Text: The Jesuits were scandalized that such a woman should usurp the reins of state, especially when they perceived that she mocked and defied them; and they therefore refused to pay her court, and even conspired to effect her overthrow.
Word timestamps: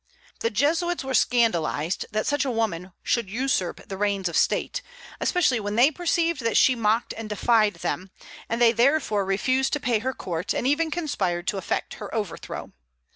The 0.39 0.49
Jesuits 0.49 1.03
were 1.03 1.13
scandalized 1.13 2.07
that 2.09 2.25
such 2.25 2.43
a 2.43 2.49
woman 2.49 2.91
should 3.03 3.29
usurp 3.29 3.87
the 3.87 3.97
reins 3.97 4.27
of 4.27 4.35
state, 4.35 4.81
especially 5.19 5.59
when 5.59 5.75
they 5.75 5.91
perceived 5.91 6.41
that 6.41 6.57
she 6.57 6.73
mocked 6.73 7.13
and 7.15 7.29
defied 7.29 7.75
them; 7.75 8.09
and 8.49 8.59
they 8.59 8.71
therefore 8.71 9.23
refused 9.23 9.73
to 9.73 9.79
pay 9.79 9.99
her 9.99 10.15
court, 10.15 10.55
and 10.55 10.65
even 10.65 10.89
conspired 10.89 11.45
to 11.49 11.57
effect 11.57 11.93
her 12.01 12.09
overthrow. 12.15 12.71